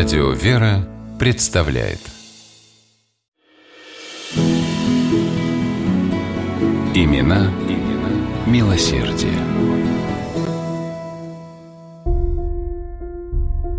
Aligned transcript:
Радио 0.00 0.30
«Вера» 0.30 0.88
представляет 1.18 1.98
Имена, 6.94 7.50
имена 7.68 8.08
милосердие. 8.46 9.36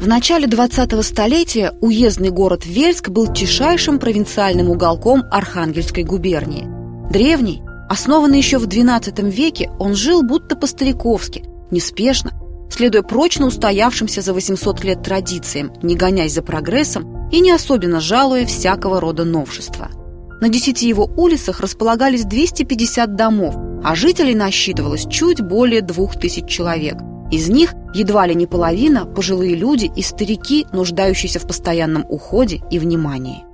В 0.00 0.06
начале 0.06 0.46
20-го 0.46 1.02
столетия 1.02 1.72
уездный 1.80 2.30
город 2.30 2.64
Вельск 2.64 3.08
был 3.08 3.32
тишайшим 3.32 3.98
провинциальным 3.98 4.70
уголком 4.70 5.24
Архангельской 5.32 6.04
губернии. 6.04 6.68
Древний, 7.10 7.60
основанный 7.88 8.38
еще 8.38 8.58
в 8.58 8.68
XII 8.68 9.30
веке, 9.30 9.68
он 9.80 9.96
жил 9.96 10.22
будто 10.22 10.54
по-стариковски, 10.54 11.44
неспешно, 11.72 12.30
следуя 12.74 13.02
прочно 13.02 13.46
устоявшимся 13.46 14.20
за 14.20 14.34
800 14.34 14.84
лет 14.84 15.02
традициям, 15.02 15.72
не 15.82 15.94
гонясь 15.94 16.34
за 16.34 16.42
прогрессом 16.42 17.28
и 17.30 17.40
не 17.40 17.52
особенно 17.52 18.00
жалуя 18.00 18.44
всякого 18.46 19.00
рода 19.00 19.24
новшества. 19.24 19.90
На 20.40 20.48
десяти 20.48 20.88
его 20.88 21.08
улицах 21.16 21.60
располагались 21.60 22.24
250 22.24 23.14
домов, 23.14 23.54
а 23.84 23.94
жителей 23.94 24.34
насчитывалось 24.34 25.06
чуть 25.08 25.40
более 25.40 25.82
двух 25.82 26.18
тысяч 26.18 26.46
человек. 26.46 26.96
Из 27.30 27.48
них 27.48 27.74
едва 27.94 28.26
ли 28.26 28.34
не 28.34 28.46
половина– 28.46 29.06
пожилые 29.16 29.54
люди 29.54 29.90
и 29.94 30.02
старики, 30.02 30.66
нуждающиеся 30.72 31.38
в 31.38 31.46
постоянном 31.46 32.04
уходе 32.08 32.60
и 32.70 32.78
внимании. 32.80 33.44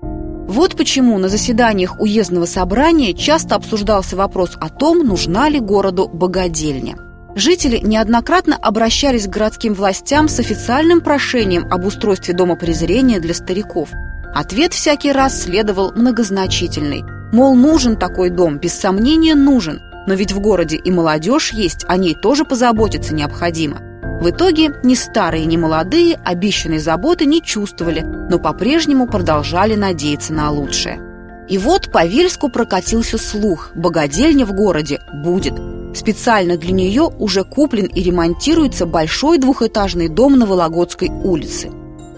Вот 0.49 0.77
почему 0.77 1.19
на 1.19 1.29
заседаниях 1.29 2.01
уездного 2.01 2.47
собрания 2.47 3.13
часто 3.13 3.55
обсуждался 3.55 4.17
вопрос 4.17 4.57
о 4.59 4.71
том, 4.71 5.07
нужна 5.07 5.49
ли 5.51 5.61
городу 5.61 6.09
богадельня– 6.09 6.97
Жители 7.41 7.79
неоднократно 7.79 8.59
обращались 8.61 9.27
к 9.27 9.31
городским 9.31 9.73
властям 9.73 10.29
с 10.29 10.39
официальным 10.39 11.01
прошением 11.01 11.67
об 11.73 11.87
устройстве 11.87 12.35
дома 12.35 12.55
презрения 12.55 13.19
для 13.19 13.33
стариков. 13.33 13.89
Ответ 14.35 14.75
всякий 14.75 15.11
раз 15.11 15.45
следовал 15.45 15.91
многозначительный. 15.93 17.03
Мол, 17.33 17.55
нужен 17.55 17.97
такой 17.97 18.29
дом, 18.29 18.59
без 18.59 18.75
сомнения 18.75 19.35
нужен, 19.35 19.81
но 20.07 20.13
ведь 20.13 20.33
в 20.33 20.41
городе 20.41 20.77
и 20.77 20.91
молодежь 20.91 21.55
есть, 21.55 21.87
о 21.89 21.97
ней 21.97 22.15
тоже 22.15 22.45
позаботиться 22.45 23.15
необходимо. 23.15 23.79
В 24.21 24.29
итоге 24.29 24.75
ни 24.83 24.93
старые, 24.93 25.47
ни 25.47 25.57
молодые 25.57 26.21
обещанной 26.23 26.79
заботы 26.79 27.25
не 27.25 27.41
чувствовали, 27.41 28.03
но 28.03 28.39
по-прежнему 28.39 29.07
продолжали 29.07 29.77
надеяться 29.77 30.35
на 30.35 30.51
лучшее. 30.51 31.01
И 31.49 31.57
вот 31.57 31.91
по 31.91 32.05
Вильску 32.05 32.51
прокатился 32.51 33.17
слух– 33.17 33.71
богадельня 33.75 34.45
в 34.45 34.53
городе 34.53 35.01
будет– 35.11 35.55
Специально 35.95 36.57
для 36.57 36.73
нее 36.73 37.11
уже 37.19 37.45
куплен 37.45 37.87
и 37.87 38.03
ремонтируется 38.03 38.87
большой 38.87 39.39
двухэтажный 39.39 40.09
дом 40.09 40.39
на 40.39 40.47
Вологодской 40.47 41.09
улице. 41.09 41.71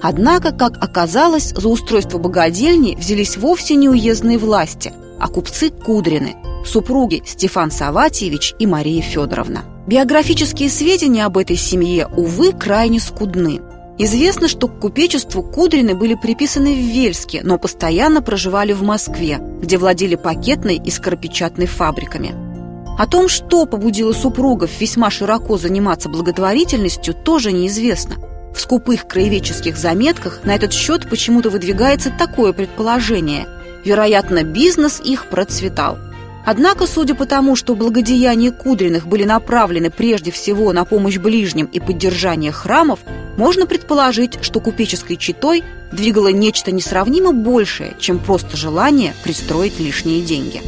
Однако, 0.03 0.51
как 0.53 0.83
оказалось, 0.83 1.55
за 1.56 1.69
устройство 1.69 2.19
богадельни 2.19 2.97
взялись 2.98 3.37
вовсе 3.37 3.77
не 3.77 3.89
уездные 3.89 4.37
власти, 4.37 4.93
а 5.19 5.28
купцы 5.28 5.70
Кудрины, 5.70 6.34
супруги 6.67 7.23
Стефан 7.25 7.70
Саватьевич 7.70 8.55
и 8.59 8.67
Мария 8.67 9.00
Федоровна. 9.00 9.62
Биографические 9.87 10.69
сведения 10.69 11.25
об 11.25 11.39
этой 11.39 11.56
семье, 11.56 12.09
увы, 12.17 12.53
крайне 12.53 12.98
скудны. 13.00 13.61
Известно, 13.98 14.48
что 14.48 14.67
к 14.67 14.81
купечеству 14.81 15.43
Кудрины 15.43 15.95
были 15.95 16.15
приписаны 16.15 16.75
в 16.75 16.78
Вельске, 16.78 17.41
но 17.45 17.59
постоянно 17.59 18.23
проживали 18.23 18.73
в 18.73 18.83
Москве, 18.83 19.39
где 19.61 19.78
владели 19.78 20.17
пакетной 20.17 20.77
и 20.84 20.91
скоропечатной 20.91 21.67
фабриками. 21.67 22.52
О 22.98 23.06
том, 23.06 23.28
что 23.28 23.66
побудило 23.66 24.12
супругов 24.12 24.70
весьма 24.80 25.10
широко 25.10 25.56
заниматься 25.56 26.08
благотворительностью, 26.08 27.14
тоже 27.14 27.52
неизвестно. 27.52 28.16
В 28.54 28.60
скупых 28.60 29.08
краеведческих 29.08 29.76
заметках 29.76 30.40
на 30.44 30.54
этот 30.54 30.72
счет 30.72 31.08
почему-то 31.08 31.48
выдвигается 31.50 32.12
такое 32.16 32.52
предположение. 32.52 33.46
Вероятно, 33.84 34.44
бизнес 34.44 35.00
их 35.00 35.26
процветал. 35.26 35.98
Однако, 36.44 36.86
судя 36.86 37.14
по 37.14 37.25
тому, 37.25 37.56
что 37.56 37.75
благодеяния 37.75 38.50
Кудриных 38.50 39.06
были 39.06 39.25
направлены 39.25 39.91
прежде 39.91 40.31
всего 40.31 40.72
на 40.72 40.84
помощь 40.84 41.16
ближним 41.16 41.66
и 41.66 41.81
поддержание 41.81 42.52
храмов, 42.52 43.00
можно 43.36 43.66
предположить, 43.66 44.38
что 44.42 44.60
купеческой 44.60 45.16
читой 45.16 45.64
двигало 45.92 46.28
нечто 46.28 46.72
несравнимо 46.72 47.32
большее, 47.32 47.97
чем 47.98 48.19
просто 48.19 48.56
желание 48.56 49.14
пристроить 49.25 49.78
лишние 49.78 50.20
деньги. 50.20 50.60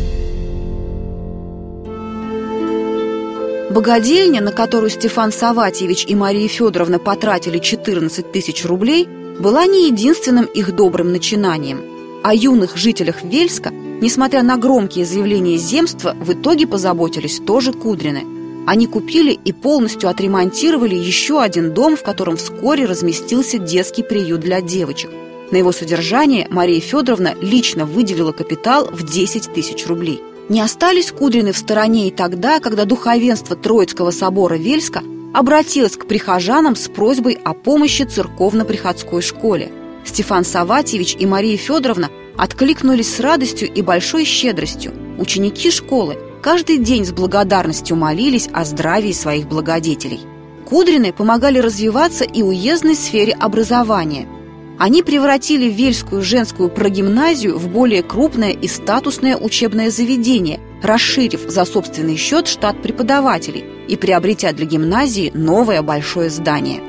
Богадельня, 3.74 4.40
на 4.40 4.52
которую 4.52 4.88
Стефан 4.88 5.32
Саватьевич 5.32 6.06
и 6.06 6.14
Мария 6.14 6.46
Федоровна 6.46 7.00
потратили 7.00 7.58
14 7.58 8.30
тысяч 8.30 8.64
рублей, 8.64 9.08
была 9.40 9.66
не 9.66 9.88
единственным 9.88 10.44
их 10.44 10.76
добрым 10.76 11.10
начинанием. 11.10 11.82
О 12.22 12.32
юных 12.32 12.76
жителях 12.76 13.24
Вельска, 13.24 13.70
несмотря 13.72 14.44
на 14.44 14.58
громкие 14.58 15.04
заявления 15.04 15.56
земства, 15.56 16.14
в 16.20 16.34
итоге 16.34 16.68
позаботились 16.68 17.40
тоже 17.40 17.72
Кудрины. 17.72 18.22
Они 18.64 18.86
купили 18.86 19.32
и 19.32 19.52
полностью 19.52 20.08
отремонтировали 20.08 20.94
еще 20.94 21.42
один 21.42 21.74
дом, 21.74 21.96
в 21.96 22.04
котором 22.04 22.36
вскоре 22.36 22.84
разместился 22.84 23.58
детский 23.58 24.04
приют 24.04 24.42
для 24.42 24.60
девочек. 24.60 25.10
На 25.50 25.56
его 25.56 25.72
содержание 25.72 26.46
Мария 26.48 26.80
Федоровна 26.80 27.34
лично 27.40 27.86
выделила 27.86 28.30
капитал 28.30 28.88
в 28.92 29.04
10 29.04 29.52
тысяч 29.52 29.84
рублей– 29.88 30.22
не 30.48 30.60
остались 30.60 31.10
Кудрины 31.10 31.52
в 31.52 31.58
стороне 31.58 32.08
и 32.08 32.10
тогда, 32.10 32.60
когда 32.60 32.84
духовенство 32.84 33.56
Троицкого 33.56 34.10
собора 34.10 34.54
Вельска 34.54 35.02
обратилось 35.32 35.96
к 35.96 36.06
прихожанам 36.06 36.76
с 36.76 36.88
просьбой 36.88 37.38
о 37.44 37.54
помощи 37.54 38.02
церковно-приходской 38.02 39.22
школе. 39.22 39.72
Стефан 40.04 40.44
Саватьевич 40.44 41.16
и 41.18 41.26
Мария 41.26 41.56
Федоровна 41.56 42.10
откликнулись 42.36 43.14
с 43.14 43.20
радостью 43.20 43.72
и 43.72 43.80
большой 43.80 44.24
щедростью. 44.24 44.92
Ученики 45.18 45.70
школы 45.70 46.18
каждый 46.42 46.78
день 46.78 47.04
с 47.04 47.12
благодарностью 47.12 47.96
молились 47.96 48.48
о 48.52 48.64
здравии 48.64 49.12
своих 49.12 49.48
благодетелей. 49.48 50.20
Кудрины 50.68 51.12
помогали 51.12 51.58
развиваться 51.58 52.24
и 52.24 52.42
уездной 52.42 52.94
сфере 52.94 53.32
образования– 53.32 54.28
они 54.78 55.02
превратили 55.02 55.70
Вельскую 55.70 56.22
женскую 56.22 56.68
прогимназию 56.68 57.56
в 57.58 57.68
более 57.68 58.02
крупное 58.02 58.50
и 58.50 58.66
статусное 58.66 59.36
учебное 59.36 59.90
заведение, 59.90 60.60
расширив 60.82 61.42
за 61.48 61.64
собственный 61.64 62.16
счет 62.16 62.48
штат 62.48 62.82
преподавателей 62.82 63.64
и 63.88 63.96
приобретя 63.96 64.52
для 64.52 64.66
гимназии 64.66 65.30
новое 65.34 65.82
большое 65.82 66.30
здание. 66.30 66.80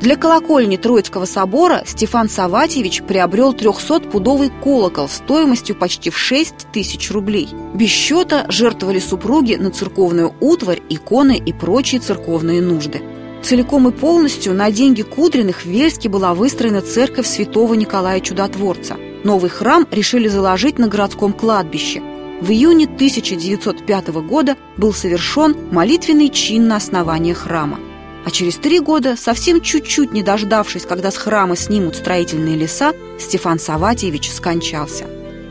Для 0.00 0.16
колокольни 0.16 0.78
Троицкого 0.78 1.26
собора 1.26 1.82
Стефан 1.86 2.30
Саватьевич 2.30 3.02
приобрел 3.02 3.52
300-пудовый 3.52 4.50
колокол 4.62 5.10
стоимостью 5.10 5.76
почти 5.76 6.08
в 6.08 6.16
6 6.16 6.68
тысяч 6.72 7.10
рублей. 7.10 7.50
Без 7.74 7.90
счета 7.90 8.46
жертвовали 8.48 8.98
супруги 8.98 9.56
на 9.56 9.70
церковную 9.70 10.34
утварь, 10.40 10.80
иконы 10.88 11.36
и 11.36 11.52
прочие 11.52 12.00
церковные 12.00 12.62
нужды. 12.62 13.02
Целиком 13.42 13.88
и 13.88 13.92
полностью 13.92 14.54
на 14.54 14.70
деньги 14.70 15.02
Кудриных 15.02 15.62
в 15.62 15.66
Вельске 15.66 16.08
была 16.08 16.34
выстроена 16.34 16.82
церковь 16.82 17.26
святого 17.26 17.74
Николая 17.74 18.20
Чудотворца. 18.20 18.96
Новый 19.24 19.50
храм 19.50 19.86
решили 19.90 20.28
заложить 20.28 20.78
на 20.78 20.88
городском 20.88 21.32
кладбище. 21.32 22.02
В 22.40 22.50
июне 22.50 22.84
1905 22.84 24.08
года 24.08 24.56
был 24.76 24.92
совершен 24.92 25.56
молитвенный 25.70 26.28
чин 26.28 26.68
на 26.68 26.76
основании 26.76 27.32
храма. 27.32 27.78
А 28.24 28.30
через 28.30 28.56
три 28.56 28.80
года, 28.80 29.16
совсем 29.16 29.60
чуть-чуть 29.60 30.12
не 30.12 30.22
дождавшись, 30.22 30.84
когда 30.84 31.10
с 31.10 31.16
храма 31.16 31.56
снимут 31.56 31.96
строительные 31.96 32.56
леса, 32.56 32.92
Стефан 33.18 33.58
Саватьевич 33.58 34.30
скончался. 34.30 35.06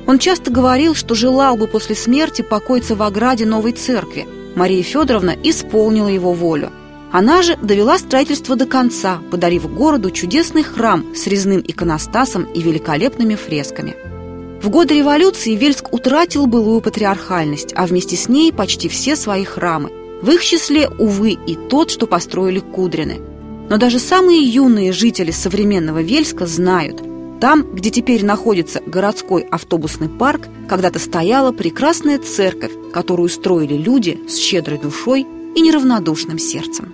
Он 0.08 0.20
часто 0.20 0.52
говорил, 0.52 0.96
что 0.96 1.16
желал 1.16 1.58
бы 1.58 1.68
после 1.68 1.96
смерти 1.96 2.42
покоиться 2.42 2.96
в 2.96 3.04
ограде 3.04 3.46
новой 3.46 3.74
церкви. 3.74 4.28
Мария 4.56 4.84
Федоровна 4.84 5.36
исполнила 5.44 6.08
его 6.08 6.34
волю. 6.34 6.72
Она 7.12 7.42
же 7.42 7.58
довела 7.58 7.98
строительство 7.98 8.56
до 8.56 8.68
конца, 8.68 9.20
подарив 9.32 9.72
городу 9.74 10.12
чудесный 10.12 10.64
храм 10.64 11.16
с 11.16 11.26
резным 11.26 11.62
иконостасом 11.66 12.44
и 12.44 12.62
великолепными 12.62 13.36
фресками. 13.36 13.96
В 14.62 14.70
годы 14.70 14.96
революции 14.96 15.56
Вельск 15.56 15.92
утратил 15.94 16.46
былую 16.46 16.82
патриархальность, 16.82 17.74
а 17.76 17.88
вместе 17.88 18.16
с 18.16 18.28
ней 18.28 18.52
почти 18.54 18.90
все 18.90 19.16
свои 19.16 19.44
храмы. 19.44 19.90
В 20.22 20.30
их 20.30 20.44
числе, 20.44 20.90
увы, 20.90 21.38
и 21.48 21.56
тот, 21.56 21.90
что 21.90 22.06
построили 22.06 22.60
Кудрины. 22.60 23.20
Но 23.70 23.78
даже 23.78 24.00
самые 24.00 24.42
юные 24.42 24.92
жители 24.92 25.32
современного 25.32 26.02
Вельска 26.02 26.46
знают, 26.46 27.02
там, 27.40 27.74
где 27.74 27.90
теперь 27.90 28.26
находится 28.26 28.82
городской 28.86 29.44
автобусный 29.44 30.10
парк, 30.10 30.48
когда-то 30.68 31.00
стояла 31.00 31.54
прекрасная 31.54 32.20
церковь, 32.20 32.74
которую 32.92 33.30
строили 33.30 33.76
люди 33.76 34.20
с 34.28 34.36
щедрой 34.36 34.78
душой 34.78 35.26
и 35.56 35.62
неравнодушным 35.62 36.38
сердцем. 36.38 36.94